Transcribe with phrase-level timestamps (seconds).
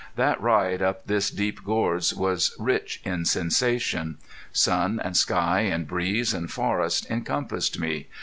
[0.15, 4.17] That ride up this deep gorge was rich in sensation.
[4.51, 8.07] Sun and sky and breeze and forest encompassed me.